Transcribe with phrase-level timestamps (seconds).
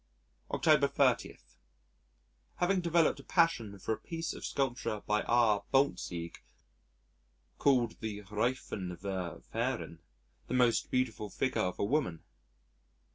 [0.49, 1.37] October 30.
[2.55, 5.63] Having developed a passion for a piece of sculpture by R.
[5.71, 6.37] Boeltzig
[7.59, 9.99] called the Reifenwerferin
[10.47, 12.23] the most beautiful figure of a woman.